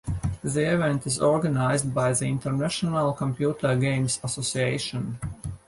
[0.43, 5.19] The event is organized by the International Computer Games Association.